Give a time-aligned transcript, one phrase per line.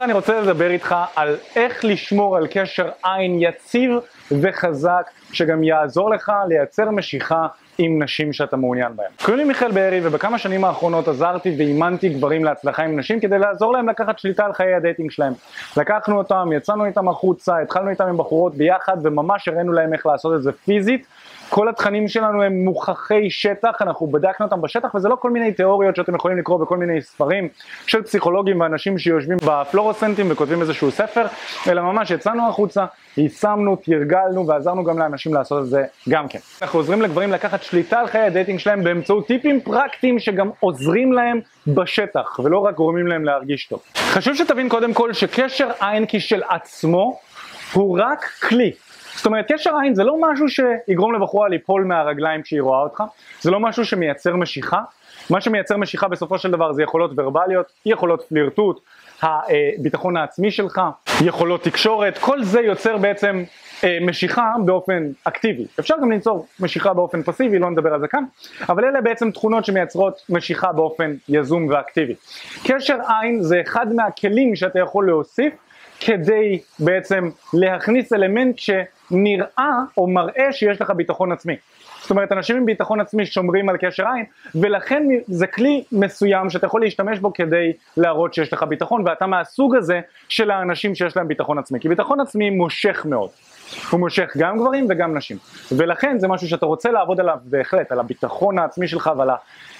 [0.00, 3.90] אני רוצה לדבר איתך על איך לשמור על קשר עין יציב
[4.40, 7.46] וחזק שגם יעזור לך לייצר משיכה
[7.78, 9.06] עם נשים שאתה מעוניין בהן.
[9.24, 13.72] קוראים לי מיכאל בארי ובכמה שנים האחרונות עזרתי ואימנתי גברים להצלחה עם נשים כדי לעזור
[13.72, 15.32] להם לקחת שליטה על חיי ה dating שלהם.
[15.76, 20.34] לקחנו אותם, יצאנו איתם החוצה, התחלנו איתם עם בחורות ביחד וממש הראינו להם איך לעשות
[20.34, 21.06] את זה פיזית
[21.48, 25.96] כל התכנים שלנו הם מוכחי שטח, אנחנו בדקנו אותם בשטח וזה לא כל מיני תיאוריות
[25.96, 27.48] שאתם יכולים לקרוא בכל מיני ספרים
[27.86, 31.26] של פסיכולוגים ואנשים שיושבים בפלורוסנטים וכותבים איזשהו ספר,
[31.68, 32.84] אלא ממש יצאנו החוצה,
[33.16, 36.38] יישמנו, תרגלנו ועזרנו גם לאנשים לעשות את זה גם כן.
[36.62, 41.40] אנחנו עוזרים לגברים לקחת שליטה על חיי הדייטינג שלהם באמצעות טיפים פרקטיים שגם עוזרים להם
[41.66, 43.80] בשטח ולא רק גורמים להם להרגיש טוב.
[43.96, 47.20] חשוב שתבין קודם כל שקשר עין כשלעצמו
[47.72, 48.72] הוא רק כלי.
[49.18, 53.02] זאת אומרת, קשר עין זה לא משהו שיגרום לבחורה ליפול מהרגליים כשהיא רואה אותך,
[53.40, 54.80] זה לא משהו שמייצר משיכה,
[55.30, 58.80] מה שמייצר משיכה בסופו של דבר זה יכולות ורבליות, יכולות פלירטוט,
[59.22, 60.80] הביטחון העצמי שלך,
[61.24, 63.44] יכולות תקשורת, כל זה יוצר בעצם
[63.84, 65.66] אה, משיכה באופן אקטיבי.
[65.80, 68.24] אפשר גם ליצור משיכה באופן פסיבי, לא נדבר על זה כאן,
[68.68, 72.14] אבל אלה בעצם תכונות שמייצרות משיכה באופן יזום ואקטיבי.
[72.64, 75.52] קשר עין זה אחד מהכלים שאתה יכול להוסיף
[76.00, 78.58] כדי בעצם להכניס אלמנט
[79.10, 81.56] שנראה או מראה שיש לך ביטחון עצמי.
[82.00, 86.66] זאת אומרת, אנשים עם ביטחון עצמי שומרים על קשר עין, ולכן זה כלי מסוים שאתה
[86.66, 91.28] יכול להשתמש בו כדי להראות שיש לך ביטחון, ואתה מהסוג הזה של האנשים שיש להם
[91.28, 91.80] ביטחון עצמי.
[91.80, 93.30] כי ביטחון עצמי מושך מאוד.
[93.90, 95.36] הוא מושך גם גברים וגם נשים.
[95.72, 99.30] ולכן זה משהו שאתה רוצה לעבוד עליו בהחלט, על הביטחון העצמי שלך ועל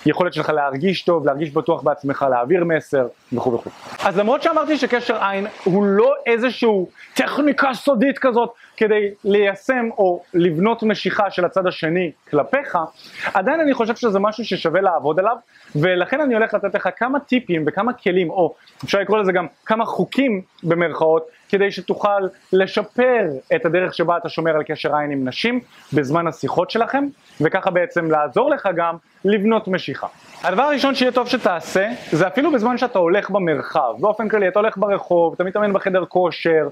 [0.05, 3.71] היכולת שלך להרגיש טוב, להרגיש בטוח בעצמך, להעביר מסר וכו' וכו'.
[4.05, 10.83] אז למרות שאמרתי שקשר עין הוא לא איזשהו טכניקה סודית כזאת כדי ליישם או לבנות
[10.83, 12.79] משיכה של הצד השני כלפיך,
[13.35, 15.37] עדיין אני חושב שזה משהו ששווה לעבוד עליו,
[15.77, 19.85] ולכן אני הולך לתת לך כמה טיפים וכמה כלים, או אפשר לקרוא לזה גם כמה
[19.85, 22.21] חוקים במרכאות, כדי שתוכל
[22.53, 23.25] לשפר
[23.57, 25.61] את הדרך שבה אתה שומר על קשר עין עם נשים
[25.93, 27.05] בזמן השיחות שלכם,
[27.41, 30.07] וככה בעצם לעזור לך גם לבנות משיכה.
[30.43, 34.79] הדבר הראשון שיהיה טוב שתעשה, זה אפילו בזמן שאתה הולך במרחב, באופן כללי, אתה הולך
[34.79, 36.69] ברחוב, אתה מתאמן בחדר כושר,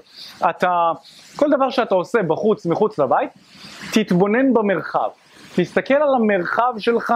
[0.49, 0.91] אתה...
[1.35, 3.29] כל דבר שאתה עושה בחוץ, מחוץ לבית,
[3.93, 5.09] תתבונן במרחב.
[5.55, 7.13] תסתכל על המרחב שלך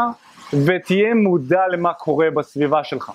[0.65, 3.11] ותהיה מודע למה קורה בסביבה שלך.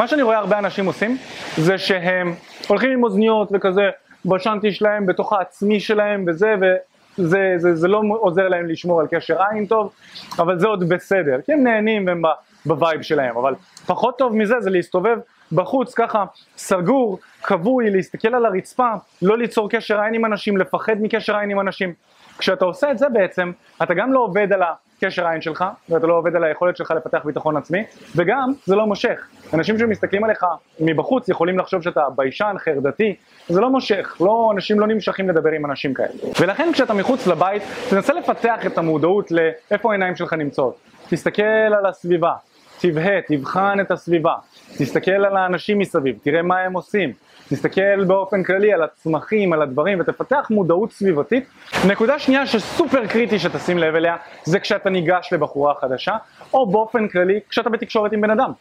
[0.00, 1.16] מה שאני רואה הרבה אנשים עושים,
[1.56, 2.34] זה שהם
[2.68, 3.90] הולכים עם אוזניות וכזה
[4.24, 9.42] בשאנטי שלהם, בתוך העצמי שלהם וזה, וזה זה, זה לא עוזר להם לשמור על קשר
[9.42, 9.92] עין טוב,
[10.38, 12.22] אבל זה עוד בסדר, כי הם נהנים והם
[12.66, 13.54] ב vibe שלהם, אבל
[13.86, 15.18] פחות טוב מזה זה להסתובב
[15.52, 16.24] בחוץ ככה
[16.56, 21.60] סגור, כבוי, להסתכל על הרצפה, לא ליצור קשר עין עם אנשים, לפחד מקשר עין עם
[21.60, 21.92] אנשים.
[22.38, 24.62] כשאתה עושה את זה בעצם, אתה גם לא עובד על
[25.04, 27.84] הקשר עין שלך, ואתה לא עובד על היכולת שלך לפתח ביטחון עצמי,
[28.16, 29.28] וגם זה לא מושך.
[29.54, 30.44] אנשים שמסתכלים עליך
[30.80, 33.16] מבחוץ יכולים לחשוב שאתה ביישן, חרדתי,
[33.48, 36.08] זה לא מושך, לא, אנשים לא נמשכים לדבר עם אנשים כאלה.
[36.40, 40.76] ולכן כשאתה מחוץ לבית, תנסה לפתח את המודעות לאיפה העיניים שלך נמצאות.
[41.08, 42.32] תסתכל על הסביבה,
[42.80, 44.34] תבהה, תבחן את הסביבה,
[44.78, 47.12] תסתכל על האנשים מסביב, תראה מה הם עושים,
[47.50, 51.44] תסתכל באופן כללי על הצמחים, על הדברים, ותפתח מודעות סביבתית.
[51.88, 56.16] נקודה שנייה שסופר קריטי שתשים לב אליה, זה כשאתה ניגש לבחורה חדשה,
[56.54, 58.52] או באופן כללי כשאתה בתקשורת עם בן אדם.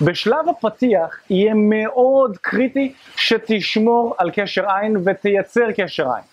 [0.00, 6.24] בשלב הפתיח יהיה מאוד קריטי שתשמור על קשר עין ותייצר קשר עין.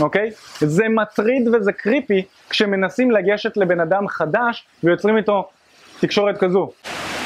[0.00, 0.30] אוקיי?
[0.58, 5.48] זה מטריד וזה creepy כשמנסים לגשת לבן אדם חדש ויוצרים איתו
[6.00, 6.70] תקשורת כזו.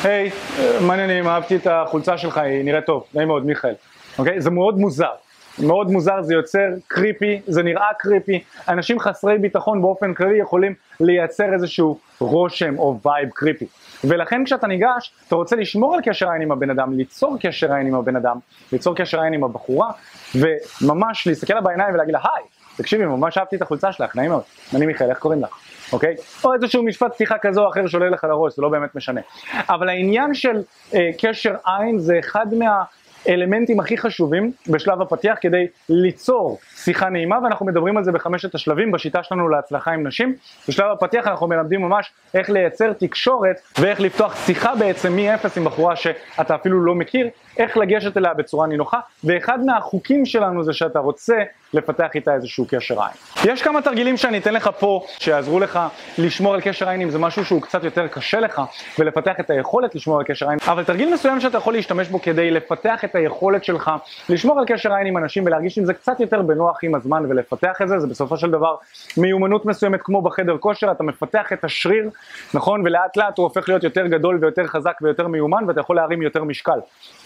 [0.05, 3.75] היי, היי, מה העניינים, אהבתי את החולצה שלך, היא נראית טוב, נעים מאוד, מיכאל.
[4.19, 4.41] אוקיי?
[4.41, 5.12] זה מאוד מוזר.
[5.59, 11.54] מאוד מוזר, זה יוצר creepy, זה נראה creepy, אנשים חסרי ביטחון באופן כללי יכולים לייצר
[11.54, 13.66] איזשהו רושם או vibe creepy.
[14.04, 17.87] ולכן כשאתה ניגש, אתה רוצה לשמור על קשר עין עם הבן אדם, ליצור קשר עין
[17.87, 18.37] עם הבן אדם,
[18.72, 19.91] ליצור קשר עין עם הבחורה,
[20.34, 22.44] וממש להסתכל לה בעיניים ולהגיד לה, היי,
[22.77, 24.43] תקשיבי, ממש אהבתי את החולצה שלך, נעים מאוד,
[24.75, 25.50] אני מיכאל, איך קוראים לך?
[25.93, 26.15] אוקיי?
[26.44, 29.21] או איזשהו משפט פתיחה כזו או אחר שעולה לך לראש, זה לא באמת משנה.
[29.69, 30.62] אבל העניין של
[30.94, 32.84] אה, קשר עין זה אחד מה...
[33.28, 38.92] האלמנטים הכי חשובים בשלב הפתיח כדי ליצור שיחה נעימה ואנחנו מדברים על זה בחמשת השלבים
[38.92, 40.34] בשיטה שלנו להצלחה עם נשים.
[40.68, 45.97] בשלב הפתיח אנחנו מלמדים ממש איך לייצר תקשורת ואיך לפתוח שיחה בעצם מ-0 עם בחורה
[45.97, 47.28] שאתה אפילו לא מכיר,
[47.59, 51.36] איך לגשת אליה בצורה נינוחה ואחד מהחוקים שלנו זה שאתה רוצה
[51.74, 53.12] לפתח איתה איזשהו קשר עין.
[53.53, 55.80] יש כמה תרגילים שאני אתן לך פה שיעזרו לך
[56.18, 58.62] לשמור על קשר עין אם זה משהו שהוא קצת יותר קשה לך
[58.98, 62.51] ולפתח את היכולת לשמור על קשר עין אבל תרגיל מסוים שאתה יכול להשתמש בו כדי
[62.51, 63.91] לפתח את היכולת שלך
[64.28, 67.83] לשמור על קשר עין עם אנשים ולהרגיש עם זה קצת יותר בנוח עם הזמן ולפתח
[67.83, 68.77] את זה, זה בסופו של דבר
[69.16, 72.10] מיומנות מסוימת כמו בחדר כושר, אתה מפתח את השריר,
[72.54, 72.83] נכון?
[72.84, 76.45] ולאט לאט הוא הופך להיות יותר גדול ויותר חזק ויותר מיומן ואתה יכול להרים יותר
[76.45, 76.78] משקל.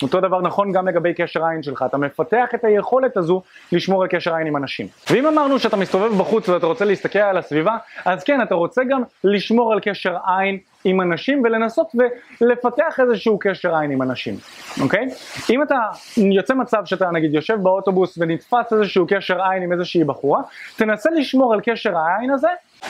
[0.02, 3.42] אותו דבר נכון גם לגבי קשר עין שלך, אתה מפתח את היכולת הזו
[3.72, 4.86] לשמור על קשר עין עם אנשים.
[5.10, 9.02] ואם אמרנו שאתה מסתובב בחוץ ואתה רוצה להסתכל על הסביבה, אז כן, אתה רוצה גם
[9.24, 11.94] לשמור על קשר עין עם אנשים ולנסות
[12.40, 14.34] ולפתח איזשהו קשר עין עם אנשים,
[14.82, 15.08] אוקיי?
[15.50, 15.76] אם אתה
[16.16, 20.40] יוצא מצב שאתה נגיד יושב באוטובוס ונתפס איזשהו קשר עין עם איזושהי בחורה,
[20.76, 22.48] תנסה לשמור על קשר העין הזה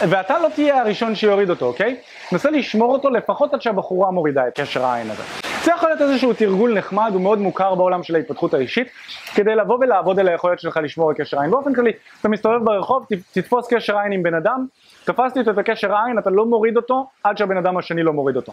[0.08, 1.96] ואתה לא תהיה הראשון שיוריד אותו, אוקיי?
[2.30, 5.22] תנסה לשמור אותו לפחות עד שהבחורה מורידה את קשר העין הזה.
[5.64, 8.88] זה יכול להיות איזשהו תרגול נחמד, הוא מאוד מוכר בעולם של ההתפתחות האישית,
[9.34, 11.50] כדי לבוא ולעבוד על היכולת שלך לשמור על קשר עין.
[11.50, 14.66] באופן כללי, אתה מסתובב ברחוב, תתפוס קשר עין עם בן אדם,
[15.12, 18.52] תפסתי את הקשר עין, אתה לא מוריד אותו עד שהבן אדם השני לא מוריד אותו.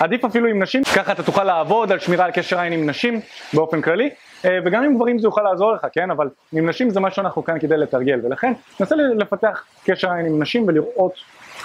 [0.00, 3.20] עדיף אפילו עם נשים, ככה אתה תוכל לעבוד על שמירה על קשר עין עם נשים
[3.54, 4.10] באופן כללי,
[4.44, 6.10] אה, וגם עם גברים זה יוכל לעזור לך, כן?
[6.10, 10.42] אבל עם נשים זה מה שאנחנו כאן כדי לתרגל, ולכן ננסה לפתח קשר עין עם
[10.42, 11.12] נשים ולראות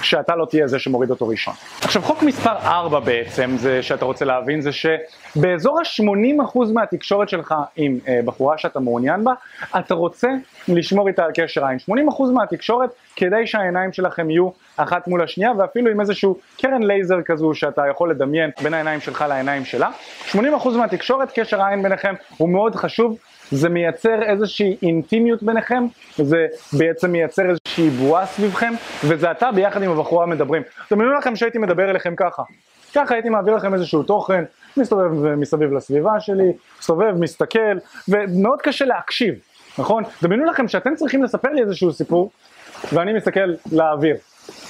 [0.01, 1.53] שאתה לא תהיה זה שמוריד אותו ראשון.
[1.81, 7.99] עכשיו חוק מספר 4 בעצם, זה שאתה רוצה להבין, זה שבאזור ה-80% מהתקשורת שלך עם
[8.07, 9.33] אה, בחורה שאתה מעוניין בה,
[9.79, 10.29] אתה רוצה
[10.67, 11.77] לשמור איתה על קשר עין.
[11.89, 11.93] 80%
[12.33, 17.81] מהתקשורת כדי שהעיניים שלכם יהיו אחת מול השנייה, ואפילו עם איזשהו קרן לייזר כזו שאתה
[17.91, 19.89] יכול לדמיין בין העיניים שלך לעיניים שלה.
[20.31, 20.37] 80%
[20.77, 23.17] מהתקשורת, קשר העין ביניכם הוא מאוד חשוב,
[23.51, 25.83] זה מייצר איזושהי אינטימיות ביניכם,
[26.17, 28.73] זה בעצם מייצר איזושהי בועה סביבכם,
[29.03, 30.61] וזה אתה ביחד עם הבחורה מדברים.
[30.91, 32.43] דמיינו לכם שהייתי מדבר אליכם ככה.
[32.95, 34.43] ככה הייתי מעביר לכם איזשהו תוכן,
[34.77, 37.77] מסתובב מסביב לסביבה שלי, מסתובב, מסתכל,
[38.07, 39.35] ומאוד קשה להקשיב,
[39.77, 40.03] נכון?
[40.23, 42.31] דמיינו לכם שאתם צריכים לספר לי איזשהו סיפור,
[42.93, 44.15] ואני מסתכל לאוויר.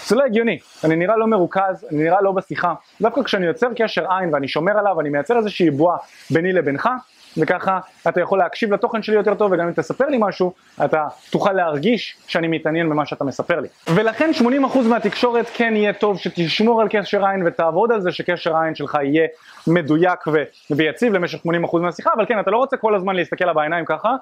[0.07, 2.73] זה לא הגיוני, אני נראה לא מרוכז, אני נראה לא בשיחה.
[3.01, 5.97] דווקא כשאני יוצר קשר עין ואני שומר עליו, אני מייצר איזושהי בועה
[6.31, 6.89] ביני לבינך,
[7.37, 10.53] וככה אתה יכול להקשיב לתוכן שלי יותר טוב וגם אם תספר לי משהו
[10.85, 14.43] אתה תוכל להרגיש שאני מתעניין במה שאתה מספר לי ולכן 80%
[14.89, 19.27] מהתקשורת כן יהיה טוב שתשמור על קשר עין ותעבוד על זה שקשר העין שלך יהיה
[19.67, 20.43] מדויק ו...
[20.71, 21.37] ויציב למשך
[21.73, 24.15] 80% מהשיחה אבל כן אתה לא רוצה כל הזמן להסתכל לה בעיניים ככה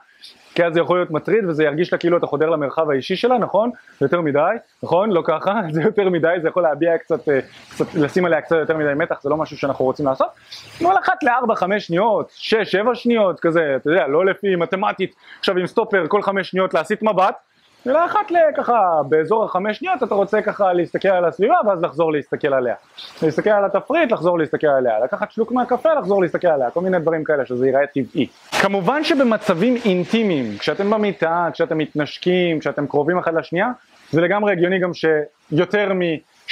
[0.55, 3.37] כי אז זה יכול להיות מטריד וזה ירגיש לה כאילו אתה חודר למרחב האישי שלה,
[3.37, 3.71] נכון?
[4.01, 4.39] יותר מדי,
[4.83, 5.09] נכון?
[5.09, 5.40] לא ככה,
[5.71, 7.39] זה יותר מדי, זה יכול להביע קצת, אה,
[7.69, 10.27] קצת, לשים עליה קצת יותר מדי מתח, זה לא משהו שאנחנו רוצים לעשות.
[10.79, 15.57] כל אחת לארבע, חמש שניות, שש, שבע שניות, כזה, אתה יודע, לא לפי מתמטית, עכשיו
[15.57, 17.35] עם סטופר כל חמש שניות להסיט מבט,
[17.87, 22.53] אלא אחת לככה, באזור החמש שניות אתה רוצה ככה להסתכל על הסביבה ואז לחזור להסתכל
[22.53, 22.75] עליה.
[23.23, 24.99] להסתכל על התפריט, לחזור להסתכל עליה.
[25.03, 26.69] לקחת שלוק מהקפה, לחזור להסתכל עליה.
[26.69, 28.27] כל מיני דברים כאלה שזה ייראה טבעי.
[28.61, 33.67] כמובן שבמצבים אינטימיים, כשאתם במיטה, כשאתם מתנשקים, כשאתם קרובים אחד לשנייה,
[34.11, 36.01] זה לגמרי הגיוני גם שיותר מ...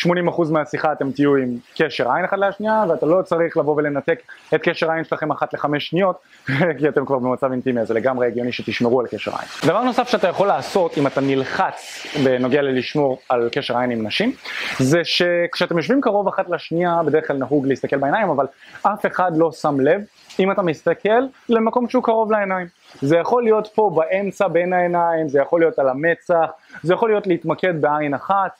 [0.05, 4.19] 80% מהשיחה אתם תהיו עם קשר עין אחד לשנייה ואתה לא צריך לבוא ולנתק
[4.55, 6.15] את קשר העין שלכם אחת לחמש שניות
[6.79, 9.47] כי אתם כבר במצב אינטימי זה לגמרי הגיוני שתשמרו על קשר עין.
[9.65, 14.31] דבר נוסף שאתה יכול לעשות אם אתה נלחץ בנוגע ללשמור על קשר עין עם נשים
[14.79, 18.45] זה שכשאתם יושבים קרוב אחת לשנייה בדרך כלל נהוג להסתכל בעיניים אבל
[18.81, 20.01] אף אחד לא שם לב
[20.39, 22.67] אם אתה מסתכל למקום שהוא קרוב לעיניים.
[23.01, 26.49] זה יכול להיות פה באמצע בין העיניים, זה יכול להיות על המצח,
[26.83, 28.51] זה יכול להיות להתמקד בעין אחת,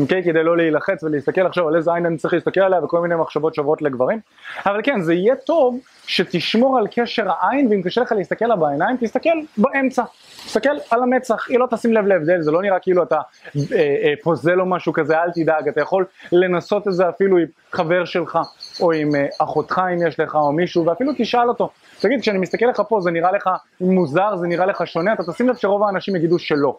[0.00, 0.22] אוקיי?
[0.24, 3.54] כדי לא להילחץ ולהסתכל עכשיו על איזה עין אני צריך להסתכל עליה וכל מיני מחשבות
[3.54, 4.20] שוברות לגברים,
[4.66, 8.96] אבל כן, זה יהיה טוב שתשמור על קשר העין ואם קשה לך להסתכל לה בעיניים,
[9.00, 10.02] תסתכל באמצע,
[10.44, 13.20] תסתכל על המצח, היא לא תשים לב להבדל, זה לא נראה כאילו אתה
[13.56, 17.46] אה, אה, פוזל או משהו כזה, אל תדאג, אתה יכול לנסות את זה אפילו עם
[17.72, 18.38] חבר שלך
[18.80, 22.66] או עם אה, אחותך אם יש לך או מישהו ואפילו תשאל אותו תגיד, כשאני מסתכל
[22.66, 23.50] לך פה זה נראה לך
[23.80, 26.76] מוזר, זה נראה לך שונה, אתה תשים לב שרוב האנשים יגידו שלא.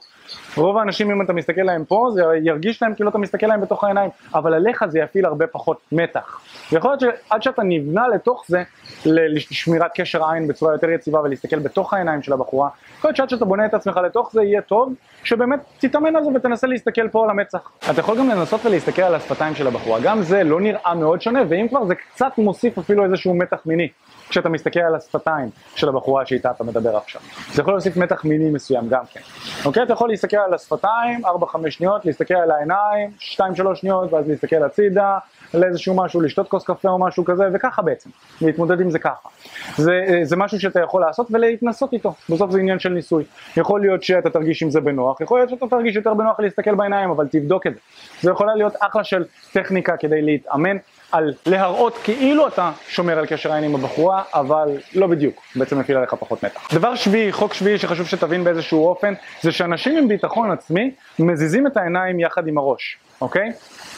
[0.57, 3.83] רוב האנשים אם אתה מסתכל להם פה, זה ירגיש להם כאילו אתה מסתכל להם בתוך
[3.83, 6.41] העיניים, אבל עליך זה יפעיל הרבה פחות מתח.
[6.71, 8.63] יכול להיות שעד שאתה נבנה לתוך זה,
[9.05, 13.45] לשמירת קשר עין בצורה יותר יציבה ולהסתכל בתוך העיניים של הבחורה, יכול להיות שעד שאתה
[13.45, 17.29] בונה את עצמך לתוך זה יהיה טוב, שבאמת תתאמן על זה ותנסה להסתכל פה על
[17.29, 17.71] המצח.
[17.91, 21.41] אתה יכול גם לנסות ולהסתכל על השפתיים של הבחורה, גם זה לא נראה מאוד שונה,
[21.49, 23.87] ואם כבר זה קצת מוסיף אפילו איזשהו מתח מיני.
[24.29, 27.21] כשאתה מסתכל על השפתיים של הבחורה שאיתה אתה מדבר עכשיו.
[27.53, 29.19] זה יכול להוסיף מתח מיני מסוים גם כן.
[29.65, 29.83] אוקיי?
[29.83, 35.17] אתה יכול להסתכל על השפתיים, 4-5 שניות, להסתכל על העיניים, 2-3 שניות, ואז להסתכל הצידה,
[35.53, 38.09] לאיזשהו משהו, לשתות כוס קפה או משהו כזה, וככה בעצם,
[38.41, 39.29] להתמודד עם זה ככה.
[39.77, 43.23] זה, זה משהו שאתה יכול לעשות ולהתנסות איתו, בסוף זה עניין של ניסוי.
[43.57, 47.09] יכול להיות שאתה תרגיש עם זה בנוח, יכול להיות שאתה תרגיש יותר בנוח להסתכל בעיניים,
[47.09, 47.79] אבל תבדוק את זה.
[48.21, 50.77] זה יכולה להיות אחלה של טכניקה כדי להתאמן
[51.11, 55.97] על להראות כאילו אתה שומר על קשר עין עם הבחורה, אבל לא בדיוק, בעצם מפעיל
[55.97, 56.73] עליך פחות מתח.
[56.73, 61.77] דבר שביעי, חוק שביעי שחשוב שתבין באיזשהו אופן, זה שאנשים עם ביטחון עצמי מזיזים את
[61.77, 63.51] העיניים יחד עם הראש, אוקיי?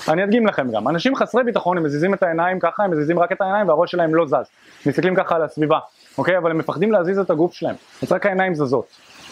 [0.10, 3.32] אני אדגים לכם גם, אנשים חסרי ביטחון הם מזיזים את העיניים ככה, הם מזיזים רק
[3.32, 4.50] את העיניים והראש שלהם לא זז,
[4.86, 5.80] מסתכלים ככה על הסביבה,
[6.18, 6.38] אוקיי?
[6.38, 8.86] אבל הם מפחדים להזיז את הגוף שלהם, אז רק העיניים זזות.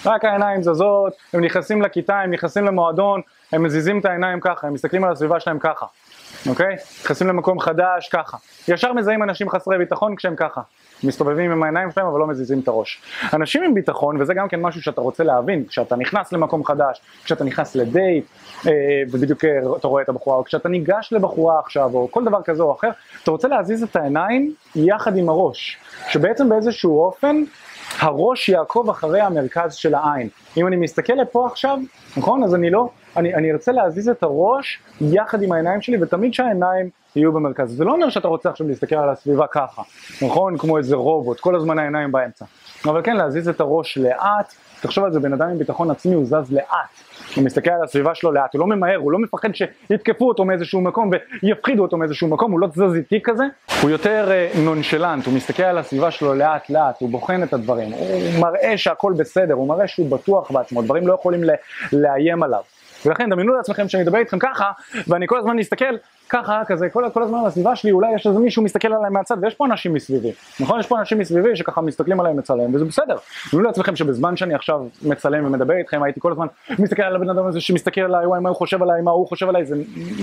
[0.06, 4.74] רק העיניים זזות, הם נכנסים לכיתה, הם נכנסים למועדון, הם מזיזים את העיניים ככה, הם
[4.74, 5.86] מסתכלים על הסביבה שלהם ככה,
[6.50, 6.76] אוקיי?
[7.04, 8.38] נכנסים למקום חדש ככה.
[8.68, 10.62] ישר מזהים אנשים חסרי ביטחון כשהם ככה.
[11.04, 13.02] מסתובבים עם העיניים שלהם אבל לא מזיזים את הראש.
[13.34, 17.44] אנשים עם ביטחון, וזה גם כן משהו שאתה רוצה להבין, כשאתה נכנס למקום חדש, כשאתה
[17.44, 18.26] נכנס לדייט,
[18.68, 18.72] אה,
[19.12, 22.64] ובדיוק אה, אתה רואה את הבחורה, או כשאתה ניגש לבחורה עכשיו, או כל דבר כזה
[22.64, 22.90] או אחר,
[23.24, 25.78] אתה רוצה להזיז את העיניים יחד עם הראש,
[26.10, 27.44] שבעצם באיזשהו אופן
[28.00, 30.30] הראש יעקוב אחרי המרכז של העין.
[30.58, 31.78] אם אני מסתכל לפה עכשיו,
[32.18, 32.44] נכון?
[32.44, 36.90] אז אני לא, אני, אני ארצה להזיז את הראש יחד עם העיניים שלי, ותמיד שהעיניים
[37.16, 37.78] יהיו במרכז.
[37.78, 39.82] זה לא אומר שאתה רוצה עכשיו להסתכל על הסביבה ככה,
[40.22, 40.58] נכון?
[40.58, 42.46] כמו איזה רובוט, כל הזמן העיניים באמצע.
[42.86, 46.26] אבל כן, להזיז את הראש לאט, תחשוב על זה, בן אדם עם ביטחון עצמי הוא
[46.26, 46.90] זז לאט.
[47.40, 50.82] הוא מסתכל על הסביבה שלו לאט, הוא לא ממהר, הוא לא מפחד שיתקפו אותו מאיזשהו
[50.82, 51.10] מקום
[51.44, 53.44] ויפחידו אותו מאיזשהו מקום, הוא לא זז איטי כזה,
[53.82, 57.92] הוא יותר אה, נונשלנט, הוא מסתכל על הסביבה שלו לאט לאט, הוא בוחן את הדברים,
[57.92, 61.42] הוא מראה שהכל בסדר, הוא מראה שהוא בטוח בעצמו, דברים לא יכולים
[61.94, 62.62] לאיים עליו.
[63.06, 64.72] ולכן דמיינו לעצמכם שאני מדבר איתכם ככה,
[65.08, 65.96] ואני כל הזמן מסתכל
[66.30, 69.56] ככה, כזה, כל, כל הזמן בסביבה שלי, אולי יש איזה מישהו מסתכל עליי מהצד, ויש
[69.56, 70.80] פה אנשים מסביבי, נכון?
[70.80, 73.16] יש פה אנשים מסביבי שככה מסתכלים עליי מצלם, וזה בסדר.
[73.54, 76.48] דמיינו לעצמכם שבזמן שאני עכשיו מצלם ומדבר איתכם, הייתי כל הזמן
[76.80, 79.50] מסתכל על הבן אדם הזה שמסתכל עליי, וואי, מה הוא חושב עליי, מה הוא חושב
[79.50, 79.76] עליי, זה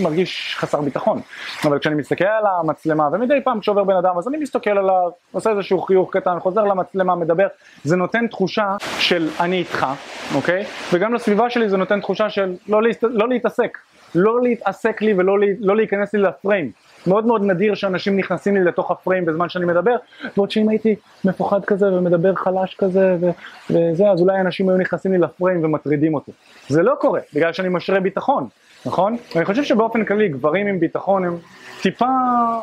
[0.03, 1.21] מרגיש חסר ביטחון.
[1.65, 5.51] אבל כשאני מסתכל על המצלמה, ומדי פעם כשעובר בן אדם, אז אני מסתכל עליו, עושה
[5.51, 7.47] איזשהו חיוך קטן, חוזר למצלמה, מדבר,
[7.85, 9.87] זה נותן תחושה של אני איתך,
[10.35, 10.65] אוקיי?
[10.93, 13.03] וגם לסביבה שלי זה נותן תחושה של לא, להסת...
[13.03, 13.79] לא להתעסק,
[14.17, 16.71] לא להתעסק לי ולא לא להיכנס לי לפריים.
[17.07, 19.97] מאוד מאוד נדיר שאנשים נכנסים לי לתוך הפריים בזמן שאני מדבר,
[20.37, 20.95] ועוד שאם הייתי
[21.25, 23.31] מפוחד כזה ומדבר חלש כזה ו-
[23.71, 26.33] וזה, אז אולי אנשים היו נכנסים לי לפריים ומטרידים אותי.
[26.69, 28.49] זה לא קורה, בגלל שאני משרה ביטחון,
[28.87, 29.17] נכון?
[29.35, 31.39] ואני חושב שבאופן כללי גברים עם ביטחון הם
[31.83, 32.07] טיפה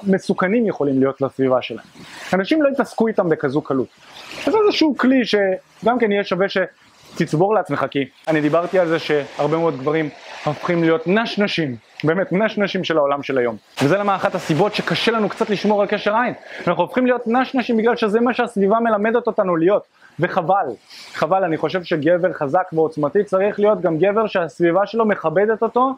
[0.08, 1.86] מסוכנים יכולים להיות לסביבה שלהם.
[2.34, 3.88] אנשים לא יתעסקו איתם בכזו קלות.
[4.48, 6.58] אז איזשהו כלי שגם כן יהיה שווה ש...
[7.16, 10.10] תצבור לעצמך, כי אני דיברתי על זה שהרבה מאוד גברים
[10.46, 13.58] הופכים להיות נשנשים, באמת נשנשים של העולם של היום.
[13.82, 16.34] וזה למה אחת הסיבות שקשה לנו קצת לשמור על קשר עין.
[16.68, 19.84] אנחנו הופכים להיות נשנשים בגלל שזה מה שהסביבה מלמדת אותנו להיות,
[20.20, 20.66] וחבל.
[21.14, 25.94] חבל, אני חושב שגבר חזק ועוצמתי צריך להיות גם גבר שהסביבה שלו מכבדת אותו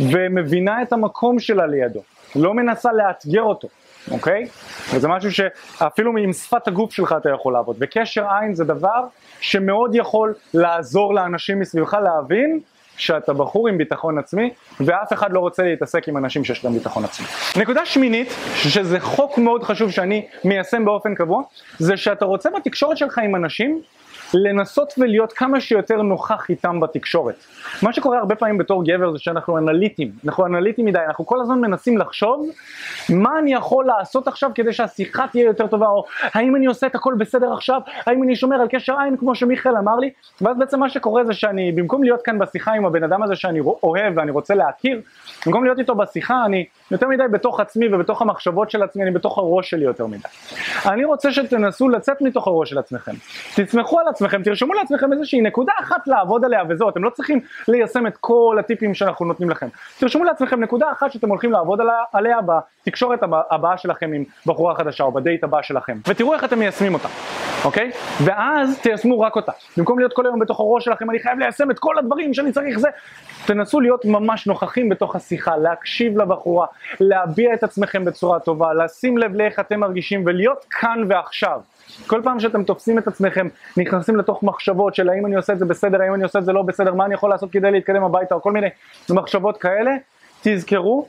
[0.00, 2.00] ומבינה את המקום שלה לידו,
[2.36, 3.68] לא מנסה לאתגר אותו.
[4.10, 4.46] אוקיי?
[4.94, 7.76] וזה משהו שאפילו עם שפת הגוף שלך אתה יכול לעבוד.
[7.80, 9.04] וקשר עין זה דבר
[9.40, 12.60] שמאוד יכול לעזור לאנשים מסביבך להבין
[12.96, 17.04] שאתה בחור עם ביטחון עצמי ואף אחד לא רוצה להתעסק עם אנשים שיש להם ביטחון
[17.04, 17.26] עצמי.
[17.56, 21.42] נקודה שמינית, שזה חוק מאוד חשוב שאני מיישם באופן קבוע,
[21.78, 23.80] זה שאתה רוצה בתקשורת שלך עם אנשים
[24.34, 27.34] לנסות ולהיות כמה שיותר נוכח איתם בתקשורת.
[27.82, 31.60] מה שקורה הרבה פעמים בתור גבר זה שאנחנו אנליטים, אנחנו אנליטים מדי, אנחנו כל הזמן
[31.60, 32.46] מנסים לחשוב
[33.10, 36.94] מה אני יכול לעשות עכשיו כדי שהשיחה תהיה יותר טובה, או האם אני עושה את
[36.94, 40.10] הכל בסדר עכשיו, האם אני שומר על קשר עין כמו שמיכאל אמר לי,
[40.40, 43.60] ואז בעצם מה שקורה זה שאני במקום להיות כאן בשיחה עם הבן אדם הזה שאני
[43.60, 45.00] אוהב ואני רוצה להכיר,
[45.46, 49.38] במקום להיות איתו בשיחה אני יותר מדי בתוך עצמי ובתוך המחשבות של עצמי, אני בתוך
[49.38, 50.28] הראש שלי יותר מדי.
[50.86, 53.12] אני רוצה שתנסו לצאת מתוך הראש של עצמכם,
[53.54, 58.06] תצמחו על עצמכם, תרשמו לעצמכם איזושהי נקודה אחת לעבוד עליה וזהו, אתם לא צריכים ליישם
[58.06, 59.66] את כל הטיפים שאנחנו נותנים לכם.
[59.98, 65.04] תרשמו לעצמכם נקודה אחת שאתם הולכים לעבוד עליה, עליה בתקשורת הבאה שלכם עם בחורה חדשה
[65.04, 67.08] או בדייט הבא שלכם, ותראו איך אתם מיישמים אותה,
[67.64, 67.90] אוקיי?
[68.24, 69.52] ואז תיישמו רק אותה.
[69.76, 72.78] במקום להיות כל היום בתוך הראש שלכם, אני חייב ליישם את כל הדברים שאני צריך
[72.78, 72.88] זה,
[73.46, 76.66] תנסו להיות ממש נוכחים בתוך השיחה, להקשיב לבחורה,
[77.00, 81.60] להביע את עצמכם בצורה טובה, לשים לב לאיך אתם מרגישים ולהיות כאן ועכשיו.
[82.06, 85.64] כל פעם שאתם תופסים את עצמכם, נכנסים לתוך מחשבות של האם אני עושה את זה
[85.64, 88.34] בסדר, האם אני עושה את זה לא בסדר, מה אני יכול לעשות כדי להתקדם הביתה,
[88.34, 88.68] או כל מיני
[89.10, 89.90] מחשבות כאלה,
[90.42, 91.06] תזכרו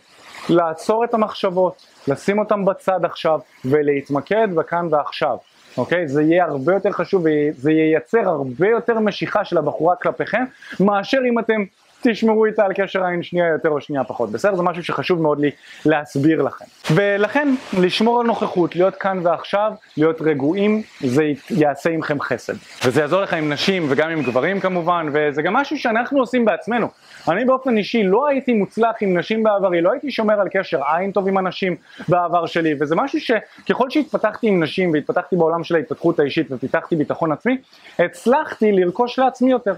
[0.50, 5.38] לעצור את המחשבות, לשים אותן בצד עכשיו, ולהתמקד בכאן ועכשיו.
[5.78, 6.08] אוקיי?
[6.08, 10.44] זה יהיה הרבה יותר חשוב וזה ייצר הרבה יותר משיכה של הבחורה כלפיכם
[10.80, 11.64] מאשר אם אתם
[12.04, 14.56] תשמרו איתה על קשר עין שנייה יותר או שנייה פחות, בסדר?
[14.56, 15.52] זה משהו שחשוב מאוד לי
[15.86, 16.66] להסביר לכם.
[16.96, 17.48] ולכן,
[17.80, 22.54] לשמור על נוכחות, להיות כאן ועכשיו, להיות רגועים, זה יעשה עמכם חסד.
[22.86, 26.88] וזה יעזור לך עם נשים וגם עם גברים כמובן, וזה גם משהו שאנחנו עושים בעצמנו.
[27.30, 31.12] אני באופן אישי לא הייתי מוצלח עם נשים בעברי, לא הייתי שומר על קשר עין
[31.12, 31.76] טוב עם אנשים
[32.08, 37.32] בעבר שלי, וזה משהו שככל שהתפתחתי עם נשים והתפתחתי בעולם של ההתפתחות האישית ופיתחתי ביטחון
[37.32, 37.58] עצמי,
[38.00, 39.74] הצלחתי לרכוש לעצמי יותר,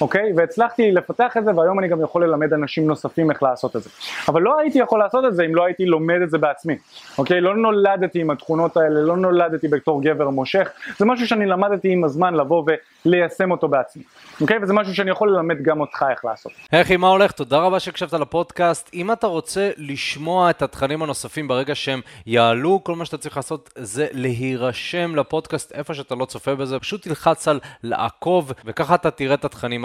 [0.00, 0.32] אוקיי?
[0.36, 3.90] והצלחתי לפתח את זה, והיום אני גם יכול ללמד אנשים נוספים איך לעשות את זה.
[4.28, 6.76] אבל לא הייתי יכול לעשות את זה אם לא הייתי לומד את זה בעצמי,
[7.18, 7.40] אוקיי?
[7.40, 12.04] לא נולדתי עם התכונות האלה, לא נולדתי בתור גבר מושך, זה משהו שאני למדתי עם
[12.04, 12.64] הזמן לבוא
[13.06, 14.02] וליישם אותו בעצמי,
[14.40, 14.58] אוקיי?
[14.62, 16.52] וזה משהו שאני יכול ללמד גם אותך איך לעשות.
[16.72, 17.32] היי מה הולך?
[17.32, 18.90] תודה רבה שהקשבת לפודקאסט.
[18.94, 23.70] אם אתה רוצה לשמוע את התכנים הנוספים ברגע שהם יעלו, כל מה שאתה צריך לעשות
[23.78, 29.34] זה להירשם לפודקאסט איפה שאתה לא צופה בזה, פשוט תלחץ על לעקוב, וככה אתה תראה
[29.34, 29.84] את התכנים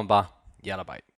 [0.07, 0.29] bara,
[0.63, 1.01] jalla bye.